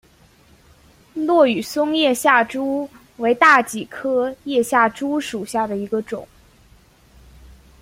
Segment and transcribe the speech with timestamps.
[1.13, 6.27] 落羽松叶下珠为大戟科叶下珠属下的一个种。